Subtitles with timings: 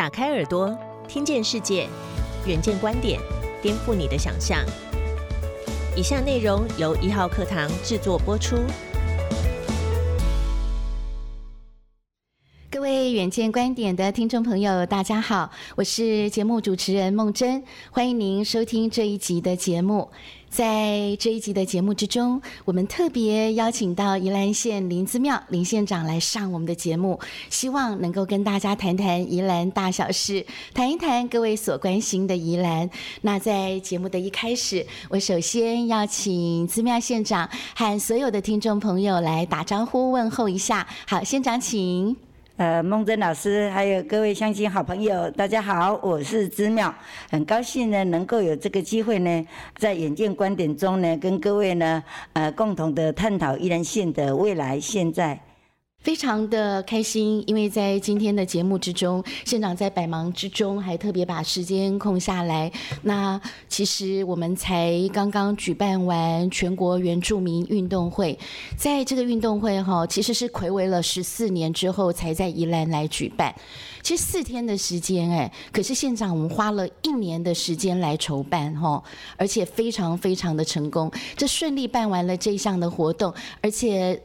[0.00, 0.74] 打开耳朵，
[1.06, 1.86] 听见世界，
[2.46, 3.20] 远见观点，
[3.60, 4.64] 颠覆你的想象。
[5.94, 8.56] 以下内容由一号课堂制作播出。
[13.12, 20.08] 远见观点的听众朋友，大家好，我是节目主持人梦真，欢迎您收听这一集的节目。
[20.48, 27.18] 在这一集的节目之中，我们特别邀请到宜兰县林子庙林县长来上我们的节目，
[27.48, 32.90] 希望能够跟大家谈谈宜兰大小事，谈一谈各位所关心的宜兰。
[33.22, 40.86] 那在节目的一开始，我首先要请子庙县长和所有的听众朋友来打招呼问候一下。
[41.06, 42.29] 好，县长请。
[42.60, 46.94] 呃，孟真老师，还有各位乡亲好朋友，大家好，我是知妙，
[47.30, 49.46] 很高兴呢，能够有这个机会呢，
[49.78, 55.40] 在远见观点中呢，跟各位呢，呃，共同的探讨宜兰县的未来、现在。
[56.00, 62.72] 非常的开心，因为在今天的节目之中，县长在百忙之中还特别把时间空下来。
[63.02, 63.38] 那
[63.68, 68.38] 其实我们才刚刚举办完全国原住民运动会，
[68.78, 73.54] 在这个运动会哈，其实是魁违了十四年之后才在宜兰来举办。
[74.02, 79.02] 其实四天的时间哎，可是县长我们花了一年的时间来筹办哈，
[79.36, 84.18] 而且非常非常的成功，这顺利办完了这项的活动，而且。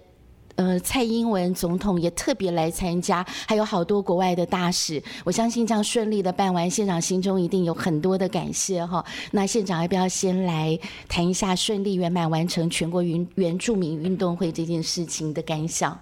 [0.55, 5.01] 呃，蔡英文总统也特别来参加，还有好多国外的大使。
[5.23, 9.03] 我相信这样顺利的办完，县长心中一定有很多的感谢哈。
[9.31, 15.99] 那县长要不要先来谈一下顺利圆满完成全国原原住民运动会这件事情的感想？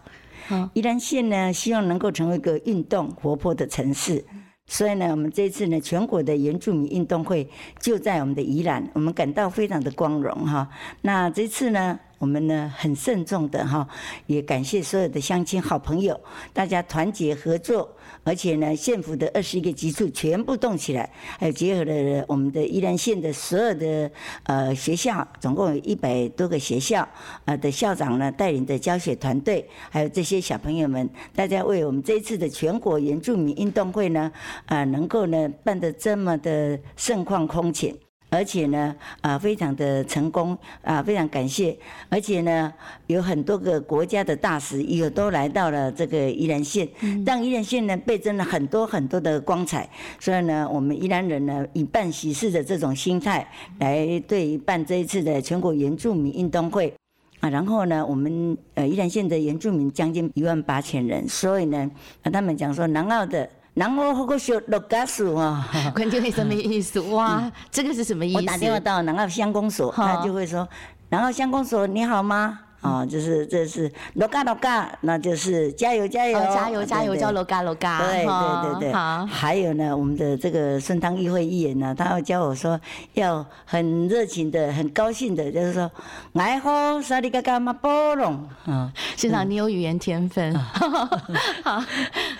[0.73, 4.23] 宜兰县呢，希望能够成为一个运动活泼的城市。
[4.65, 10.69] 所以呢，我们这次呢，全国的原住民运动会就在我们的宜兰，我们感到非常的光荣哈。
[11.01, 13.85] 那这次呢，我们呢很慎重的哈，
[14.27, 16.17] 也感谢所有的乡亲好朋友，
[16.53, 17.93] 大家团结合作。
[18.23, 24.09] 而且呢，县府的二十一个局处全部动起来，还有结合了我们的宜兰县的所有的
[24.43, 27.05] 呃学校，总共有一百多个学校
[27.43, 34.31] 啊的校长呢带领的教学团队，还有这些小朋友们，大家为我们这一次的全国原住民运动会呢
[34.67, 37.93] 啊能够呢办得这么的盛况空前。
[38.33, 41.77] 而且呢，啊，非常的成功，啊，非常感谢。
[42.09, 42.73] 而且呢，
[43.05, 46.89] 有很多个国家的大使也都来到了这个宜兰县，
[47.23, 49.87] 让宜兰县呢倍增了很多很多的光彩。
[50.19, 56.91] 所以呢，我们宜兰人呢以办喜事的这种心态来对办这一次的全国原住民运动会，
[57.39, 61.91] 啊，然后呢，我们呃宜兰县的原住民将近一万八千人，所以呢，
[62.23, 63.47] 他们讲说南澳的。
[63.73, 66.99] 然后好个小落家属啊， 关键是什么意思？
[67.01, 68.37] 哇，这个是什么意思？
[68.37, 70.67] 我打电话到南澳乡公所，他就会说
[71.09, 77.99] ：“南澳乡公所你好吗？”啊，就是这是罗嘎罗嘎，那就是加油加油加油加油，叫罗嘎罗嘎。
[77.99, 78.93] 对对对对。
[78.93, 79.25] 好。
[79.25, 82.79] 还有呢，我们的这个顺汤议会议员呢，他要教我说，
[83.13, 85.89] 要很热情的、很高兴的，就是说，
[86.33, 88.47] 爱好沙里嘎嘎马波隆。
[88.65, 90.53] 啊，现场你有语言天分。
[91.63, 91.83] 好，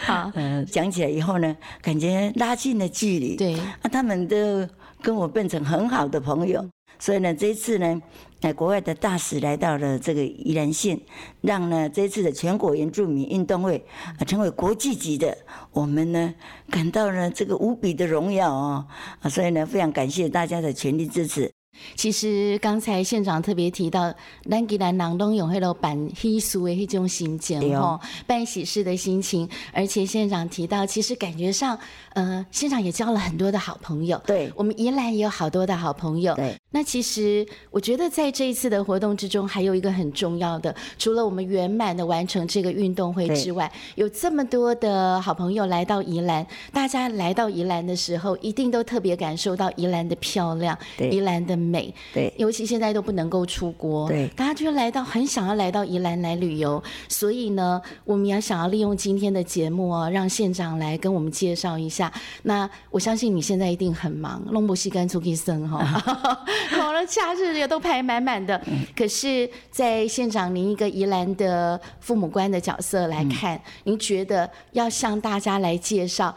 [0.06, 0.32] 好。
[0.36, 3.38] 嗯， 讲起来以后呢，感觉拉近了距离。
[3.38, 3.56] 对。
[3.56, 4.68] 啊，他们都
[5.02, 6.64] 跟我变成很好的朋友。
[7.00, 8.02] 所以呢，这一次呢，
[8.44, 11.00] 在，国外的大使来到了这个宜兰县，
[11.40, 13.86] 让呢这次的全国原住民运动会
[14.20, 15.38] 啊成为国际级的，
[15.72, 16.36] 我们呢
[16.70, 18.86] 感到了这个无比的荣耀哦，
[19.22, 21.54] 啊，所以呢非常感谢大家的全力支持。
[21.96, 24.14] 其实刚才县长特别提到，
[24.46, 31.78] 南吉兰郎东永会了办喜事的迄种心情吼，办喜事的心情，而且县长提到，其实感觉上，
[32.14, 36.56] 呃，县长也交了很多的好朋友，对，我们宜兰也有好多的好朋友，对。
[36.72, 51.63] 那其实我觉得在这一次的活动之中，还有一个很重要的，除了我们圆满的完成这个运动会之外，有这么多的好朋友来到宜兰，大家来到宜兰的时候，一定都特别感受到宜兰的漂亮，宜兰的。
[51.64, 62.12] 美对，尤其现在都不能够出国，对，大家就来到很想要来到宜兰来旅游，所以呢，我们也想要利用今天的节目哦，让县长来跟我们介绍一下。
[62.44, 65.84] 那我相信你现在一定很忙，龙博西跟出去生哈，
[66.72, 68.62] 好了，假日也都排满满的。
[68.96, 76.36] 可是，在县长您一个宜兰的父母官的角色来看，您觉得要向大家来介绍？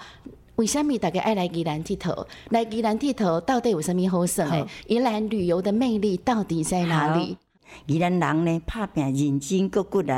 [0.56, 2.26] 为什么大家爱来宜兰剃头？
[2.48, 4.66] 来宜兰剃头到底有什么好耍？
[4.86, 7.36] 宜兰旅游的魅力到底在哪里？
[7.84, 10.12] 宜兰人呢，拍拼认真够骨力，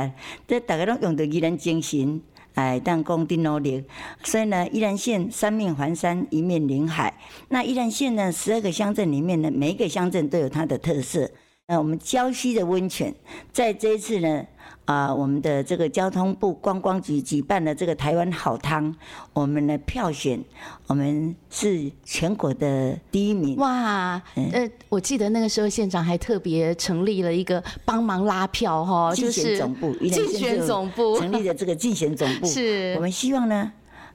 [0.47, 2.21] 这大家都用到宜兰精神，
[2.53, 3.83] 哎，当工的努力。
[4.23, 7.13] 所以呢，宜兰县三面环山，一面临海。
[7.49, 11.29] 那宜兰县呢，十二个乡镇里面呢，每一个乡镇都有它的特色。
[11.67, 13.13] 那我们礁溪的温泉，
[13.51, 14.45] 在这一次呢。
[14.89, 18.91] 啊，我们的这个交通部观光局举办了这个台湾好汤，
[19.33, 20.43] 我们的票选，
[20.87, 23.55] 我们是全国的第一名。
[23.57, 24.19] 哇，
[24.51, 33.71] 呃，我记得那个时候县长还特别成立了一个帮忙拉票哈，竞选总部，竞选总部成立的这个竞选总部， 是我们希望呢。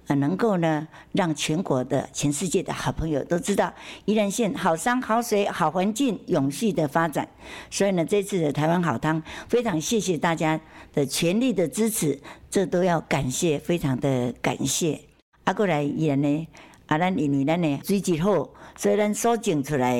[0.06, 3.73] 呃，能够呢，让全国的、全世界的好朋友都知道
[4.05, 7.27] 宜兰县好山好水好环境永续的发展。
[7.71, 10.61] 所以呢，这次的台湾好汤，非常谢谢大家
[10.93, 12.21] 的全力的支持，
[12.51, 15.01] 这都要感谢，非常的感谢。
[15.45, 16.49] 啊，过来宜兰呢，
[16.87, 19.99] 啊，咱因为咱呢水质好，所以咱所种出来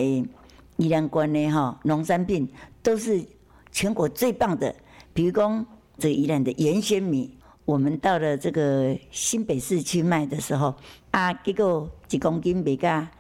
[0.77, 2.47] 宜兰关的哈农产品
[2.83, 3.25] 都是
[3.73, 4.75] 全国最棒的。
[5.15, 5.65] 比如讲，
[5.99, 7.39] 这宜兰的盐鲜米。
[7.65, 10.75] 我们到了这个新北市去卖的时候，
[11.13, 13.11] 啊，结果一公斤卖价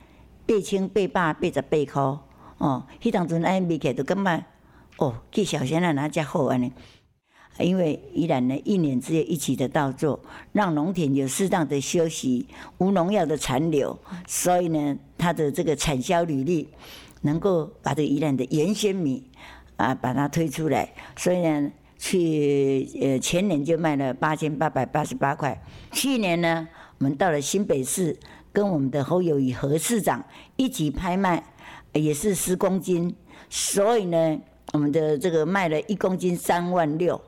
[0.46, 2.02] 八千八百八十八块，
[2.58, 4.44] 哦，迄当阵安卖起来就感觉，
[4.98, 6.70] 哦，去小仙啊哪只好安尼？
[7.58, 10.20] 因为依然呢，一年只有一期的稻作，
[10.52, 12.46] 让农田有适当的休息，
[12.76, 16.68] 无农药的残留，所以呢，它的这个产销履历
[17.22, 19.30] 能够把这个宜兰的原鲜米
[19.76, 21.72] 啊，把它推出来，所以呢。
[22.06, 25.58] 去呃前年就卖了八千八百八十八块，
[25.90, 26.68] 去年呢，
[26.98, 28.14] 我们到了新北市，
[28.52, 30.22] 跟我们的侯友谊何市长
[30.56, 31.42] 一起拍卖，
[31.94, 33.16] 也是十公斤，
[33.48, 34.38] 所以呢，
[34.74, 37.18] 我们的这个卖了一公斤三万六，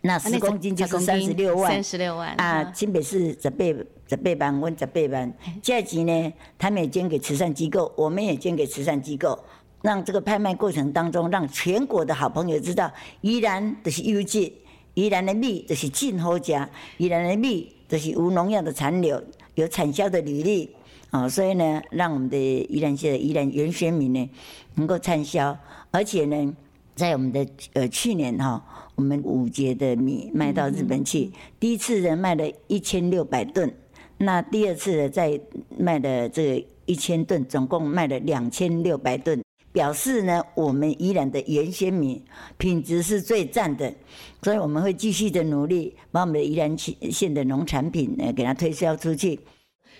[0.00, 3.64] 那十公斤就是三十六万，三十六万啊，新北市十八
[4.08, 5.32] 十八万，我十八班，
[5.62, 9.38] 这钱呢，他们也捐给慈善机构，我们也捐给慈善机构。
[9.82, 12.90] 让这个拍卖过程当中，让全国的好朋友知道，
[13.20, 14.50] 宜兰都是优质，
[14.94, 19.22] 宜兰的米都是进口价，宜兰的米都是无农药的残留，
[19.56, 20.70] 有产销的履历，
[21.10, 24.30] 啊，所以呢，让我们的宜兰县的宜兰原选民呢
[24.76, 25.58] 能够畅销，
[25.90, 26.54] 而且呢，
[26.94, 28.64] 在我们的呃去年哈，
[28.94, 33.74] 我们五节的米卖到日本去，第一次呢卖了一千六百吨，
[34.18, 35.40] 那第二次呢再
[35.76, 39.41] 卖的这个一千吨，总共卖了两千六百吨。
[39.72, 42.22] 表示呢，我们宜兰的原鲜米
[42.58, 43.92] 品质是最赞的，
[44.42, 49.40] 所以我们会继续的努力，把我们的宜兰县的农产品呢给它推销出去。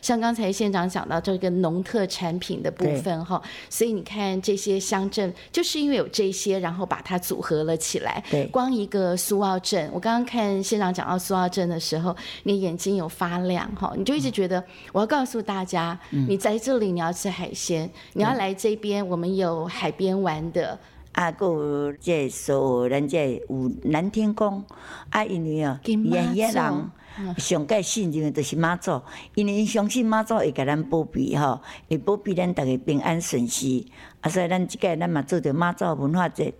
[0.02, 3.40] 像刚才县长讲到这个农特产品的部分哈，
[3.70, 8.22] 所以你看这些乡镇，就是因为有这些，然后把它组合了起来。
[8.30, 14.62] 对，光一个苏澳镇，我刚刚看县长讲到苏澳镇的时候，你眼睛有发亮哈，你就一直觉得
[14.92, 20.78] 我要告诉大家，你在这里你要吃海鲜，你要来这边，我们有海边玩的。
[21.12, 22.54] 啊，有这所
[22.84, 24.64] 有咱这有南天宫，
[25.10, 26.90] 啊，因为哦，沿沿人。
[27.36, 29.02] 上界信任的就是妈祖，
[29.34, 33.86] 因为相信妈祖会给咱保庇吼，会保庇咱逐个平安顺遂。
[34.22, 36.54] 啊，所以咱即届咱嘛做着妈祖文化节，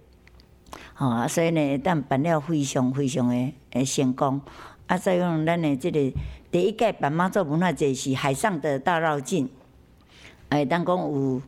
[0.92, 4.42] 吼啊，所以呢，咱办了非常非常的诶成功。
[4.88, 6.12] 啊，再讲咱的即个
[6.50, 9.48] 第一届办妈祖文化节是海上的大绕境，
[10.50, 11.40] 哎，当讲有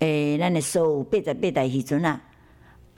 [0.00, 2.20] 诶，咱的所有八十八台渔船啊，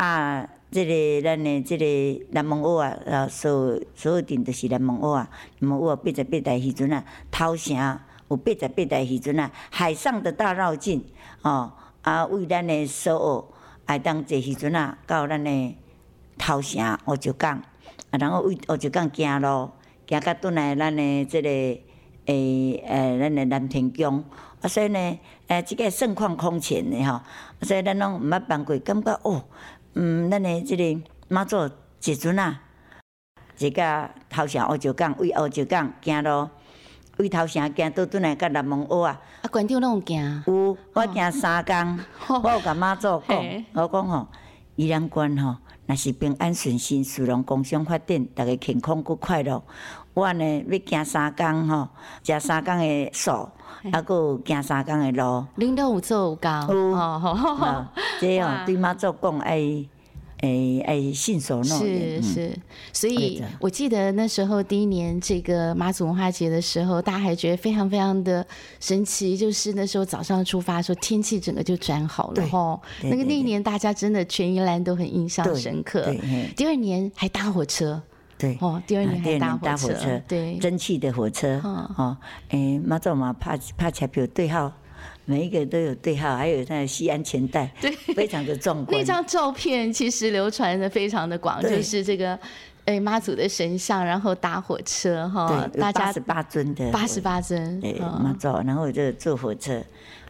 [0.06, 0.48] 啊。
[0.74, 5.28] 这个咱诶，即个南门屋啊，啊，所所有镇都是南门屋啊，
[5.58, 7.76] 南门屋八十八台时阵啊，头城
[8.30, 11.04] 有八十八台时阵啊，海上的大绕境
[11.42, 11.70] 哦，
[12.00, 13.52] 啊，为咱诶所有
[13.84, 15.76] 爱当坐时阵啊，到咱诶
[16.38, 17.58] 头城乌石港，
[18.10, 19.70] 啊，然后为乌石港行路，
[20.08, 24.24] 行到转来咱诶即个诶诶，咱诶南天宫，
[24.62, 25.18] 啊，所以呢，
[25.48, 27.20] 诶，即个盛况空前的吼，
[27.60, 29.44] 所以咱拢毋捌办过，感觉哦。
[29.94, 31.56] 嗯，咱的即个妈祖
[32.02, 32.62] 一阵啊，
[33.58, 36.48] 一个头城乌石港，为乌石港行路，
[37.18, 39.20] 为头城行倒转来甲南门坳啊。
[39.42, 40.42] 啊，馆长拢有行？
[40.46, 41.98] 有，我行三工，
[42.42, 44.28] 我有甲妈祖讲，我讲吼，
[44.76, 45.56] 宜兰关吼，
[45.86, 49.62] 若是平安顺心，殊荣共享发展，逐个健康佮快乐。
[50.14, 51.88] 我呢要行三工吼，
[52.22, 55.44] 食三工的素，啊，佮行三工的路。
[55.56, 56.68] 恁都有做有教？
[56.72, 57.86] 有，
[58.20, 59.84] 这样对妈祖讲爱。
[60.42, 62.58] 诶诶，信守诺言是是，
[62.92, 68.44] 所以我记得那时候第一年这个妈祖文化节的时候，大家还觉得非常非常的
[68.80, 72.80] 神奇，就是那时候早上出发的时候，天气整个就转好了哈。
[73.04, 76.12] 那个那一年大家真的全宜兰都很印象深刻。
[76.56, 78.02] 第二年还搭火车，
[78.42, 78.58] 对。
[78.60, 82.16] 哦，第二年还搭火车，对，蒸汽的火车哦。
[82.48, 84.72] 哎，妈祖嘛，怕怕彩票对号。
[85.24, 88.88] 每一个都有对号，还有那系安全带，对，非常的壮观。
[88.98, 92.36] 那张照片其实流传的非常的广，就是这个
[92.86, 96.90] 哎妈祖的神像，然后搭火车哈，大家八十八尊的。
[96.90, 99.80] 八十八尊，对妈祖，然后就坐火车，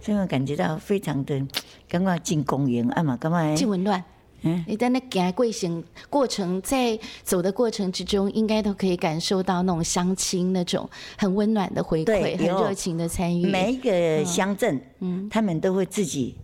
[0.03, 1.43] 所以我感觉到非常的，
[1.89, 4.03] 刚刚进公园啊嘛，刚刚进文乱，
[4.43, 13.47] 嗯你在那行过行过程，在走的过程之中，应该都可以感受到那种乡亲那种很温暖的回馈，很热情的参与。
[13.47, 15.29] 每一个乡镇，嗯。
[15.31, 16.35] 他们都会自己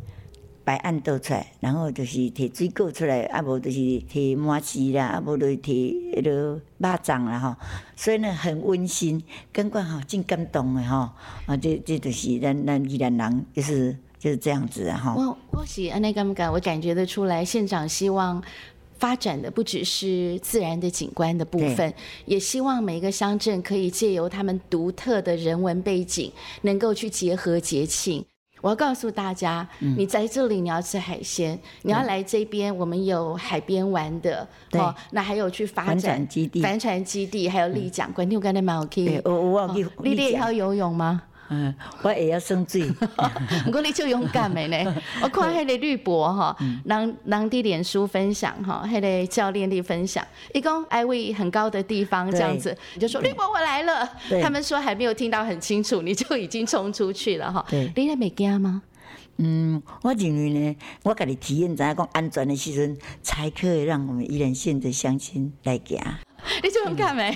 [0.65, 5.63] 摆案倒出来，然后就是摕水果出来，啊无就是摕麻糍啦，啊无就是摕
[6.13, 7.57] 迄个肉粽啦吼，
[7.97, 11.11] 所以呢很温馨，感觉吼真感动的吼，
[11.47, 15.15] 啊这这就是咱咱宜兰人就是就是这样子啊吼。
[15.15, 18.43] 我我喜安内感感，我感觉得出来，县长希望。
[19.01, 21.95] 发展的不只是自然的景观的部分，
[22.25, 26.33] 也希望每一个乡镇可以借由他们独特的人文背景，
[26.63, 28.25] 能够去结合节庆。
[28.61, 41.23] 我要告诉大家，嗯你在这里你要吃海鲜，你要来这边，我们有海边玩的，哦，那还有去发帆展船基地帆船基地，还有丽江观众刚才蛮有去对，，我我有去哦你你也要游泳吗？
[41.51, 42.91] 嗯，我也要生水，
[43.65, 44.97] 不过你就勇敢的呢。
[45.23, 54.09] 我看迄个绿博哈，人人伫脸书分享哈，迄个教练力分享，一共爱为很高的地方这样子，你就说绿博我来了。
[54.43, 57.65] 他们说还没有听到很清楚，你就已经冲出去了哈。
[57.71, 58.83] 对你那没惊吗？
[59.41, 65.99] 嗯，我认为呢，我家己体验知影讲安全的时阵，才可以让我们宜兰县的乡亲来行。
[66.63, 67.31] 你就勇敢没？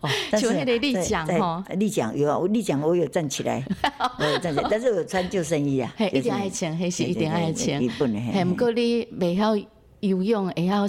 [0.00, 3.62] 哦， 但是就那个立在在桨吼立桨有啊，我立奖我有站起来，
[4.18, 7.78] 我有站起来，但是我有穿救生衣啊，嘿，一就是定爱穿，迄是一点爱穿。
[7.80, 8.18] 基本的。
[8.20, 9.56] 嘿嘿，不过你未晓
[10.00, 10.84] 游泳，会晓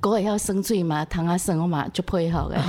[0.00, 2.60] 狗会晓生水嘛，汤啊生我嘛就配合的。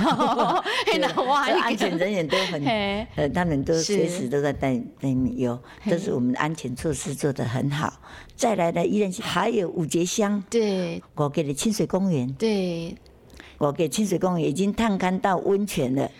[0.86, 5.58] 嘿，那哇，这安全人员都很嘿，呃，他们都是随时都在带带你游，
[5.90, 7.92] 都是我们的安全措施做得很好。
[8.34, 12.96] 再来呢，依然是还有五节乡，对我给的清水公园，对，
[13.62, 16.10] 我给清水公园已经探勘到温泉了。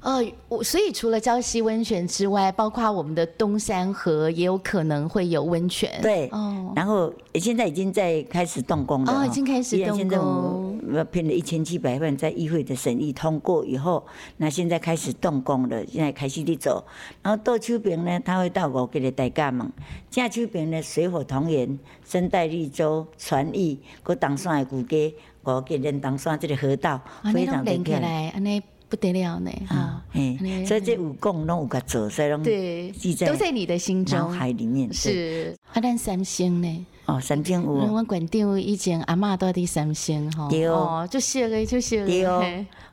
[0.00, 5.90] 呃，我所以除了礁溪温泉之外，包括我们的东山河也有可能会有温泉。
[6.00, 16.84] 对哦，然后现在已经在开始动工了哦已经开始动府呃拼了一千七百万，在议会的审议通过以后，那现在开始动工了，现在开始在走。
[17.20, 19.68] 然后倒手边呢，他会到我给的大家门，
[20.08, 21.76] 正手边呢，水火同源，
[22.06, 25.12] 生态绿洲、船艺，搁东山的古街，
[25.42, 28.62] 我给连东山这个河道啊，非常的漂亮。
[28.88, 30.02] 不得了呢，哈。
[30.10, 32.92] 嘿所以这五贡拢有个做，所以拢对
[33.26, 34.30] 都在你的心脑中。
[34.32, 34.92] 海里面。
[34.92, 36.86] 是啊，咱三星呢？
[37.06, 37.86] 哦，三千五。
[37.86, 42.06] 阮馆长以前阿嬷都伫三星吼，对哦，就熟的就熟的。
[42.06, 42.42] 对哦，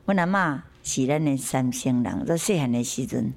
[0.06, 3.32] 阮阿嬷是咱的三星人，做细汉的时阵，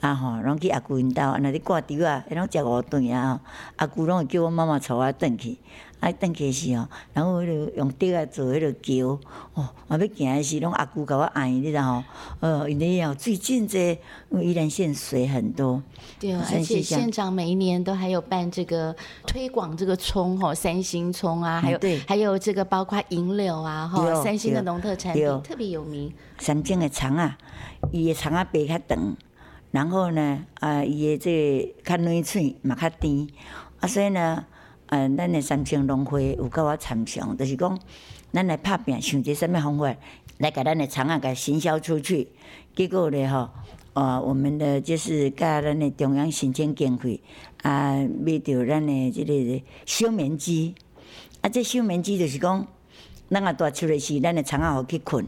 [0.00, 5.58] 啊吼，拢去阿姑因兜，啊若咧挂吊啊，伊拢食五顿啊吼，阿姑拢会叫阮妈妈带我转去，
[6.00, 9.18] 啊转去的时哦，然后迄落用竹啊做迄落桥，
[9.54, 12.04] 哦，啊要行诶时，拢阿姑甲我按，你知道吼，
[12.40, 13.98] 呃，因为哦最近这
[14.30, 15.82] 因为宜兰县水很多，
[16.20, 18.94] 对，而且县长每一年都还有办这个
[19.26, 21.98] 推广这个葱吼，三星葱啊，还有嗯对。
[22.06, 26.12] 还有这个包括银柳啊哈，对三星的农特产品特别有名。
[26.38, 27.36] 三星的葱啊，
[27.90, 29.16] 伊的葱啊白较长，
[29.70, 33.26] 然后呢，啊，伊的这个较软脆嘛较甜，
[33.80, 34.44] 啊，所以呢，
[34.86, 37.78] 呃，咱的三星农会有甲我参详，就是讲，
[38.32, 39.94] 咱来拍拼，想一个什么方法
[40.38, 42.28] 来甲咱的厂啊，甲行销出去。
[42.74, 43.50] 结果呢，吼，
[43.94, 47.20] 呃，我们的就是甲咱的中央新鲜经费
[47.62, 50.74] 啊，买着咱的这个休眠机，
[51.40, 52.66] 啊，这休眠机就是讲。
[53.28, 55.26] 咱啊大出来时，咱的虫啊好去困，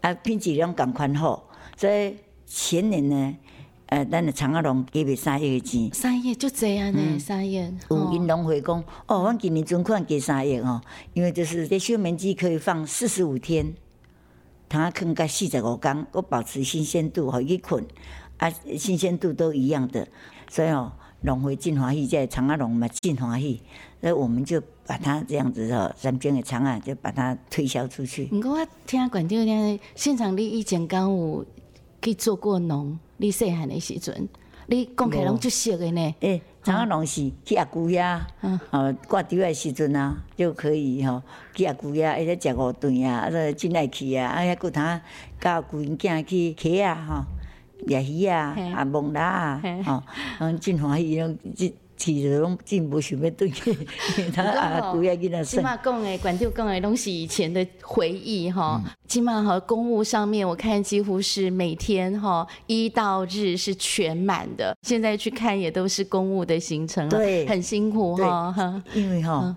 [0.00, 2.14] 啊，品质拢共款好，所以
[2.46, 3.36] 前年呢，
[3.92, 5.92] 呃，咱的长阿龙给袂三亿的钱。
[5.92, 10.80] 三叶就这样呢，三叶有哦因农会讲，哦，阮今年存款给三亿哦，
[11.12, 13.74] 因为就是这休眠机可以放四十五天，
[14.70, 17.84] 虫仔放到四十五天，我保持新鲜度，互伊去困，
[18.38, 20.08] 啊，新鲜度都一样的，
[20.48, 23.60] 所以哦，龙回进华喜，这虫仔农嘛进华喜，
[24.00, 28.24] 所以我们就把它这样子哦，三间的长啊，就把它推销出去。
[28.24, 31.44] 不过我听管长听现场，你以前讲有
[32.02, 34.28] 去做过农，你细汉的时阵，
[34.66, 36.14] 你讲起来拢就熟的呢。
[36.20, 38.20] 诶，怎啊拢是去阿姑遐，
[38.70, 41.22] 哦，挂猪的时阵啊，就可以吼、
[41.54, 45.00] 去阿姑呀，迄咧食五顿啊，啊，说真爱去啊，啊，遐骨通
[45.40, 47.24] 教阿姑因囝去溪啊，吼，
[47.86, 50.02] 掠鱼啊，啊，蒙拉啊，吼，
[50.40, 51.74] 嗯，真欢喜，拢即
[52.40, 53.76] 拢真无想要转去，
[54.34, 55.62] 他阿姑遐囡仔起耍。
[55.62, 58.82] 码讲的，管长讲的拢是，以前的回忆哈。
[59.06, 64.74] 起码和，公务上面我看几乎是每天哈一到日是全满的。
[64.82, 68.82] 现在去看也都是公务的行程了，对很辛苦哈。
[68.94, 69.54] 因为哈，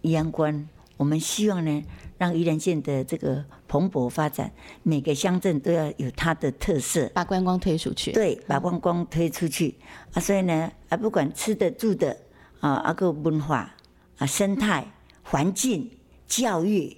[0.00, 1.82] 宜安关，我们希望呢，
[2.24, 4.50] 让宜兰县的这个蓬勃发展，
[4.82, 7.06] 每个乡镇都要有它的特色。
[7.12, 8.12] 把观光推出去。
[8.12, 9.74] 对，把观光推出去
[10.14, 12.16] 啊，所以呢，啊，不管吃的、住的
[12.60, 13.74] 啊，啊个文化
[14.16, 14.86] 啊、生态、
[15.22, 15.90] 环境、
[16.26, 16.96] 教育，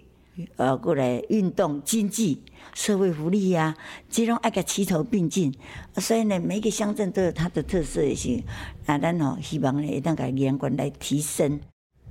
[0.54, 2.40] 呃，过来运动、经济、
[2.72, 3.74] 社会福利呀，
[4.08, 5.52] 这种爱个齐头并进。
[5.96, 8.44] 所以呢，每个乡镇都有它的特色也行。
[8.84, 11.58] 啊，咱哦希望呢，一旦个阳关来提升。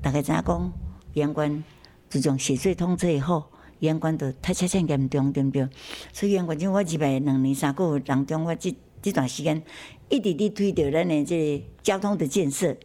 [0.01, 0.73] 大家知影讲，
[1.13, 1.63] 阳关
[2.09, 3.43] 自从雪隧通车以后，
[3.79, 5.67] 阳关都太车真严重，对不对？
[6.13, 9.61] 所以阳关就我入来两年三个月当中，我这这段时间
[10.09, 12.75] 一直伫推着咱的这交通的建设。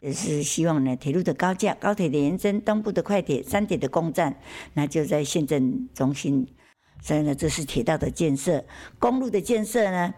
[0.00, 4.38] 也是希望呢，铁路的高架、高铁的延伸、东部的快铁、三铁的公站，
[4.74, 6.46] 那就在县镇中心。
[7.00, 8.62] 所以呢，这是铁道的建设，
[8.98, 10.14] 公路的建设呢，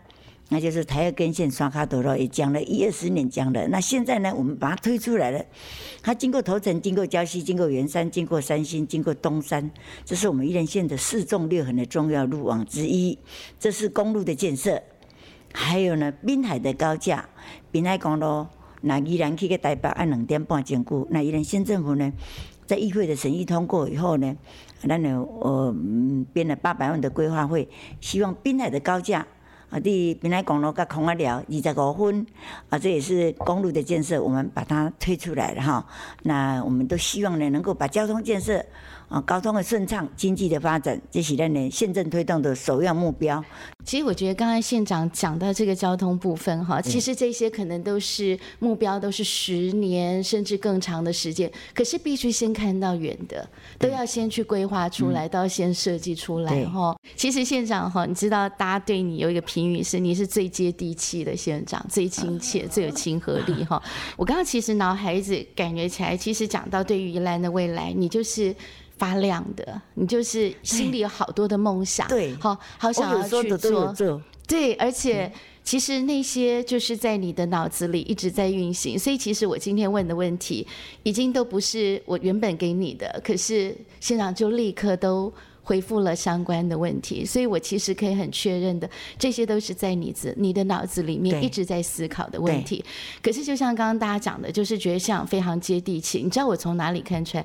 [0.50, 3.68] 那就是台二根线刷卡多路，也讲了一二十年讲了。
[3.68, 5.44] 那现在呢，我们把它推出来了。
[6.02, 9.70] 它经过头城，经过礁溪，经过圆山，经过三星，经过东山，
[10.04, 13.18] 这是我们宜兰县的四纵六横的重要路网之一。
[13.58, 14.82] 这是公路的建设，
[15.52, 17.28] 还有呢，滨海的高架，
[17.70, 18.46] 滨海公路。
[18.80, 22.12] 那依然去个台北按两点半前过，那依然县政府呢，
[22.64, 24.36] 在议会的审议通过以后呢，
[24.84, 25.74] 那呢呃
[26.32, 27.68] 编了八百万的规划费，
[28.00, 29.26] 希望滨海的高架
[29.70, 32.26] 啊，伫滨海公路甲空啊聊二十五分
[32.70, 35.86] 啊，这也是公路的建设，我们把它推出来了哈。
[36.22, 38.64] 那我们都希望呢，能够把交通建设。
[39.08, 43.42] 啊，交通的顺畅，经济的发展，这是咱的县政推动的首要目标。
[43.82, 51.50] 其实我觉得刚才县长讲到这个交通部分哈，其实这些可能都是目标，都是十年甚至更长的时间。
[51.74, 53.48] 可是必须先看到远的，
[53.78, 56.94] 都要先去规划出来，都要先设计出来哈。
[57.16, 63.82] 其实县长哈，你知道大家对你有一个评语是，你是最接地气的县长，最亲切，最有亲和力哈。
[64.18, 68.54] 我刚刚其实脑海子感觉起来，其实讲到对于宜兰的未来，你就是。
[68.98, 73.94] 发亮的，你就是心里有好多的梦想，对，好好想要去做，
[74.46, 75.30] 对，而且
[75.62, 80.66] 其实那些就是在你的脑子里一直在运行，所以其实我今天问的问题，
[81.02, 88.88] 已经都不是我原本给你的，可是现场就立刻都回复了相关的问题，所以我其实可以很确认的，
[89.18, 92.82] 这些都是在你子你的脑子里面一直在思考的问题。
[93.22, 97.44] 可是就像刚刚大家讲的，就是觉得像非常接地气，你知道我从哪里看出来？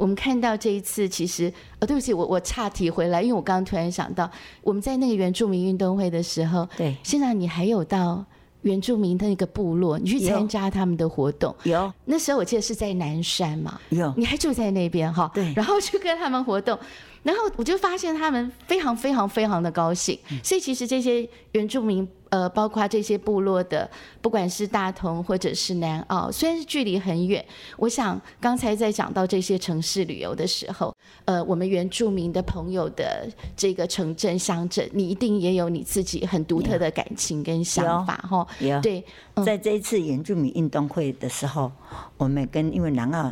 [0.00, 4.30] 我们看到这一次，其实呃，对不起，我我岔题回来，因为我刚刚突然想到，
[4.62, 8.24] 我们在那个原住民运动会的时候，对，现在你还有到
[8.62, 11.92] 原住民的那个部落，你去参加他们的活动，有。
[12.06, 16.78] 那时候我记得是在南山嘛，有，你还住在那边哈，对，然后去跟他们活动。
[17.22, 23.88] 然后我就发现他们非常非常非常的高兴，所以其实这些原住民，呃，包括这些部落的，
[24.22, 27.44] 不管是大同或者是南澳，虽然是距离很远，
[27.76, 30.94] 我想刚才在讲到这些城市旅游的时候，
[31.26, 38.46] 呃，我们原住民的朋友的这个城镇乡镇，你一定也有你自己很独特的感情跟想法哈。
[38.60, 39.04] 有对，
[39.44, 41.70] 在这一次原住民运动会的时候，
[42.16, 43.30] 我们跟因为南澳。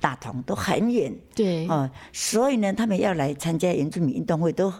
[0.00, 4.72] 大同都很远，对哦，所以呢，他们要来参加原住民运动会都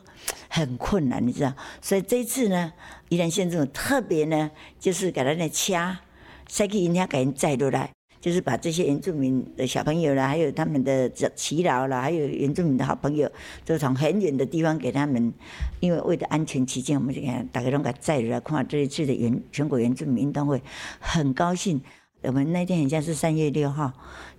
[0.49, 1.53] 很困难，你知道？
[1.81, 2.73] 所以这一次呢，
[3.09, 5.99] 宜兰县政府特别呢，就是给他那掐，
[6.47, 13.31] 再去人家给人载过来，就是把这些原住民的小朋友啦，还有他们的耆老啦，还有原住民的好朋友，
[13.65, 15.33] 都从很远的地方给他们，
[15.81, 20.63] 因为为了安全起见，我们就看大家拢给载来看这一次的原全国原住民运动会，
[21.01, 21.81] 很高兴。
[22.23, 23.93] 我们那天好像是三月六号。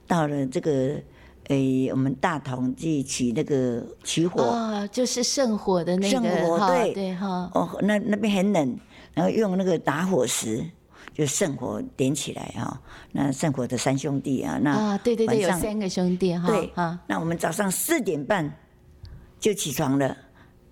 [0.08, 0.96] 到了这个，
[1.50, 8.80] 诶，我们大同去取那个取火，哦，就是圣火的那个，圣火对对哈，哦，那那边很冷，
[9.14, 10.64] 然后用那个打火石，
[11.14, 12.82] 就圣火点起来哈。
[13.12, 16.98] 那圣火的三兄弟啊，那啊，对对对，有三个兄弟哈，对啊。
[17.06, 18.50] 那我们早上四点半
[19.42, 20.16] 就起床了，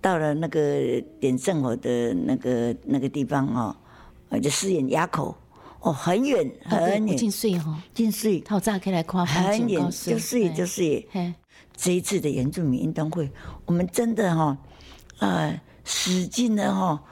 [0.00, 3.76] 到了那个点圣火的那个那个地方哦，
[4.40, 5.36] 就四眼垭口。
[5.80, 11.04] 哦，很远很远，进水哈，进水，好早起来看很远，就是就是。
[11.78, 13.30] 这一次的原住民运动会，
[13.66, 14.56] 我们真的哈，
[15.18, 17.04] 呃，使劲的哈，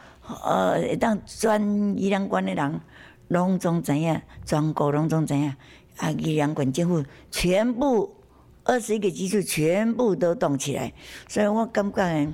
[0.42, 1.62] 呃，当专
[1.98, 2.80] 宜良馆的人，
[3.28, 5.54] 拢总怎样，全国拢总怎样，
[5.98, 8.16] 啊，宜良馆政府全部
[8.62, 10.94] 二十一个基础全部都动起来，
[11.28, 12.32] 所以我感觉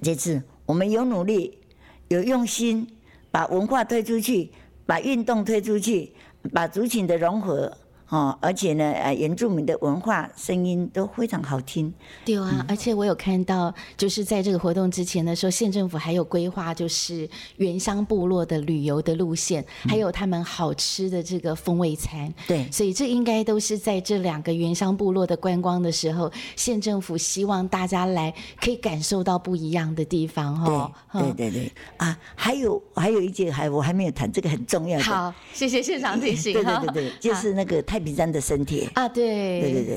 [0.00, 1.58] 这次我们有努力，
[2.06, 2.86] 有用心，
[3.32, 4.52] 把文化推出去。
[4.92, 6.12] 把运动推出去，
[6.52, 7.74] 把族群的融合。
[8.12, 11.90] 哦，而且呢，呃，原住民的文化声音都非常好听。
[12.26, 22.30] 对啊，而且我有看到，就是在这个活动之前的时候，县政府还有规划，就是原乡部落的旅游的路线，还有他们好吃的这个风味餐。
[22.46, 30.54] 对，所以这应该都是在这两个原乡部落的观光的时候，县政府希望大家来可以感受到不一样的地方。
[30.54, 35.04] 哈，对对对啊，还有还有一件还我还没有谈，这个很重要的。
[35.04, 36.52] 好，谢谢县长提醒。
[36.60, 38.01] 对对对对，就是那个太。
[38.02, 39.96] 比山的身体啊，对对对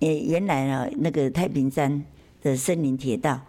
[0.00, 2.04] 呃，原来呢，那个太平山
[2.42, 3.40] 的森林铁道，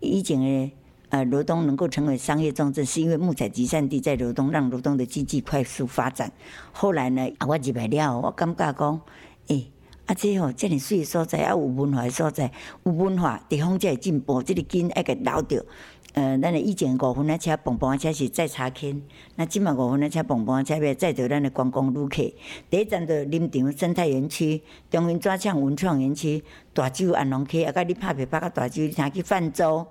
[0.00, 0.72] 以前呢，
[1.10, 6.30] 呃，罗东能够成为商业重镇，是因为木材集散地在罗东，让罗东的经济快速发展。
[6.72, 9.00] 后来呢，啊我入来了，我感觉讲，
[9.46, 9.70] 诶、
[10.06, 12.50] 啊，这吼、遮尔水的所在，啊，有文化的所在，
[12.84, 15.64] 有文化，地方才会进步，这个根爱给留着。
[16.12, 19.00] 呃，咱的以前五分的车、蹦蹦车是载茶坑，
[19.36, 22.22] 那即马五分的车、蹦蹦车要载着咱的观光旅客。
[22.68, 26.42] 第一站就林场生态园区、中央纸厂文创园区、
[26.74, 29.86] 大洲安龙溪，啊，甲你拍皮拍到大洲，你通去泛舟。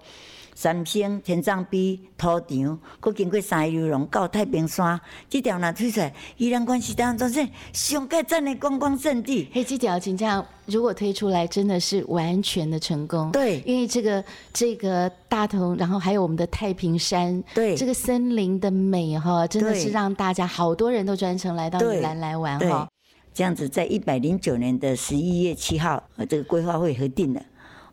[0.61, 9.47] 三星、天葬碑、土场，佮经过三游龙到太平山，即条若推出来，宜兰关是当中是上盖赞的观光胜地。
[9.53, 13.31] 嘿，这条请这样，如果推出来，真的是完全的成功。
[13.31, 22.89] 对因为这个这个大同，然后还有我们的太平山，对这个森林的美哈，真的是让大家好多人都专程来到对宜兰来玩哈。，
[23.33, 27.41] 这样子，在一百零九年的十一月七号，呃，这个规划会核定了。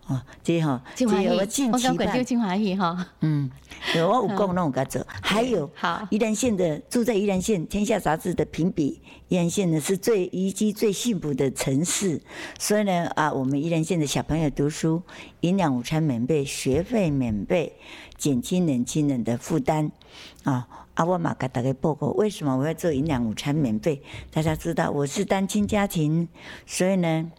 [0.07, 3.07] 哦，这吼，金华这我义，近期我刚管就办，金华义哈。
[3.23, 3.51] 嗯，
[3.97, 12.21] 有我有讲拢有甲做，还有好宜兰县的住在宜兰县，《天下杂志》的评比，宜兰县呢是最宜居最幸福的城市。
[12.57, 15.03] 所以呢，啊，我们宜兰县的小朋友读书，
[15.41, 17.75] 营养午餐免费，学费免费，
[18.17, 19.91] 减轻年轻人的负担。
[20.45, 24.01] 啊啊，我嘛给大家报告，为什么我要做营养午餐免费？
[24.31, 26.29] 大家知道我是单亲家庭，
[26.65, 27.31] 所以呢，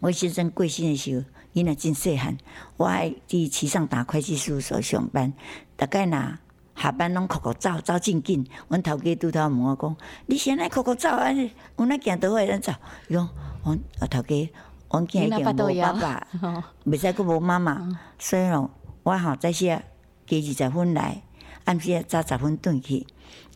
[0.00, 1.24] 我先生贵姓的时候，
[1.56, 2.36] 伊若真细汉，
[2.76, 5.32] 我爱伫旗上达会计事务所上班，
[5.74, 6.36] 大概若
[6.76, 8.46] 下班拢酷酷走，走真紧。
[8.68, 9.96] 阮头家拄头问我讲
[10.28, 11.32] ：“你先来酷酷走啊？
[11.32, 12.72] 有哪行倒位咱走？”
[13.08, 13.26] 伊讲
[13.64, 14.50] ：“阮啊头家，
[14.90, 18.70] 阮囝已经无爸爸，哦袂使佫无妈妈， 所以咯，
[19.02, 19.82] 我吼早些
[20.26, 21.22] 加二十分来，
[21.64, 23.06] 暗时早十分转去，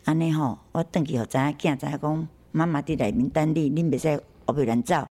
[0.05, 5.05] 安尼吼，我转去互知影囝知影讲，妈妈伫内面等你，恁袂使后壁乱走。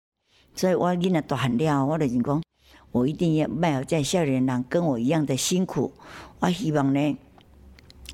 [0.55, 2.42] 所以我囡仔大汉了，我就是讲，
[2.90, 5.92] 我一定要卖互这少年人跟我一样的辛苦。
[6.40, 7.16] 我希望呢，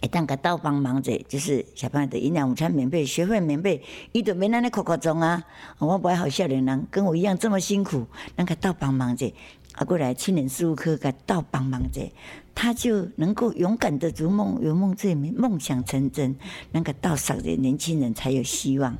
[0.03, 3.83] 会当甲斗帮忙者，就是小朋友的营养午餐免费，学费免费，
[4.13, 5.45] 伊就免安尼哭哭中啊。
[5.79, 8.07] 我不爱好少年人跟我一样这么辛苦，
[8.37, 9.31] 咱甲斗帮忙者，
[9.75, 12.01] 啊，过来青年事务科甲斗帮忙者，
[12.55, 16.37] 他就能够勇敢的逐梦，有梦最美，梦想成真。
[16.73, 18.97] 那个到少的年轻人才有希望。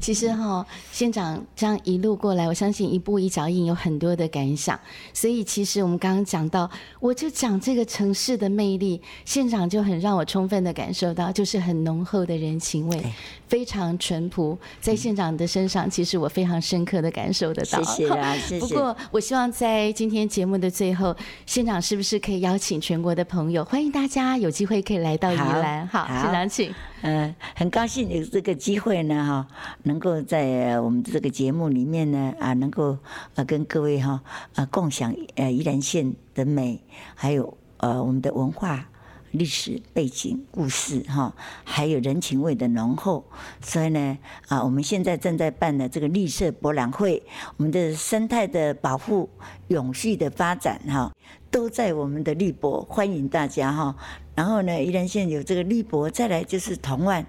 [0.00, 4.78] 其实哈、县长这样一路过来，我相信一步一脚印有很多的感想。
[5.12, 13.02] 所以其实我们刚刚讲到，我就讲这个城市的魅力，县长就很让我充分的感受到，就是很浓厚的人情味，
[13.48, 14.58] 非常淳朴。
[14.80, 17.82] 在县长的身上，其实我非常深刻的感受得到。
[17.82, 18.60] 谢谢啊， 谢谢。
[18.60, 21.14] 不过，我希望在今天节目的最后，
[21.46, 25.86] 县长是不是可以邀请全国的朋友，欢迎大家有机会可以来到宜兰？
[25.88, 26.74] 好，好县长请。
[27.02, 29.46] 呃，很高兴有这个机会呢，哈，
[29.84, 32.96] 能够在呃我们这个节目里面呢，啊，能够
[33.34, 34.20] 呃跟各位哈
[34.54, 36.80] 呃共享呃宜兰县的美，
[37.14, 38.88] 还有呃我们的文化。
[39.36, 43.24] 历史背景、故事哈，还有人情味的浓厚，
[43.60, 44.18] 所以呢，
[44.48, 47.22] 啊，我们现在正在办的这个绿色博览会，
[47.56, 49.28] 我们的生态的保护、
[49.68, 51.12] 永续的发展哈，
[51.50, 53.94] 都在我们的绿博，欢迎大家哈。
[54.34, 57.24] 然后呢，宜兰县有这个绿博，再来就是同万，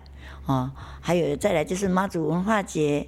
[0.46, 3.08] 哦，还有再来就是妈祖文化节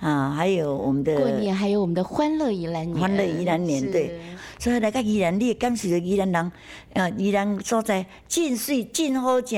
[0.00, 4.20] 啊，还有我们的过年还有我们的欢乐宜兰年，欢乐宜兰年对
[4.58, 6.52] 所以来个宜兰，你会感受到宜兰人，
[6.92, 9.56] 呃，宜兰所在真水、真好食、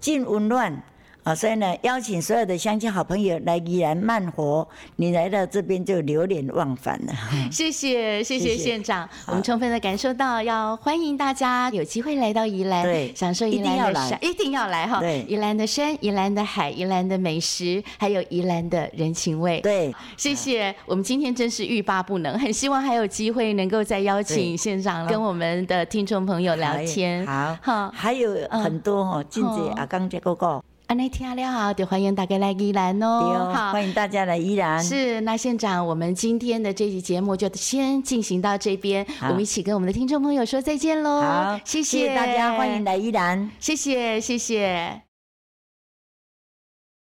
[0.00, 0.82] 真温暖。
[1.24, 7.12] 啊，所以呢，邀请所有的乡亲好朋友来宜兰慢活，你来到这边就流连忘返了。
[7.50, 13.92] 谢谢谢谢县长，我们充分的感受到，要欢迎大家有机会来到宜兰，对享受宜一定要来。
[13.92, 15.22] 兰的山，一定要来哈，对。
[15.28, 19.60] 宜兰的山、宜兰的海、宜兰的美食，还有宜兰的人情味。
[19.60, 24.56] 对，谢谢，我们今天真是欲罢不能，很希望还有机会能够再邀请对。
[24.56, 27.24] 县长跟我们的听众朋友聊天。
[27.24, 33.06] 好，好，还有很多哦，真哦济阿刚这个个，安内听了好，就欢迎大家来宜兰哦。
[33.06, 34.78] 哦，好，欢迎大家来宜兰。
[34.84, 41.22] 是，那县长，我们今天的这期节目就先进行到这边，我们一起跟我们的听众朋友说再见喽。
[41.22, 43.50] 好，谢谢大家，欢迎来宜兰。
[43.58, 45.11] 谢谢，谢谢。